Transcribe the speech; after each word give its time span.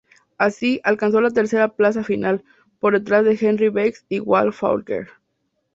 Así, 0.39 0.81
alcanzó 0.83 1.21
la 1.21 1.29
tercera 1.29 1.75
plaza 1.75 2.03
final, 2.03 2.43
por 2.79 2.93
detrás 2.93 3.23
de 3.23 3.37
Henry 3.39 3.69
Banks 3.69 4.03
y 4.09 4.19
Walt 4.19 4.51
Faulkner. 4.55 5.09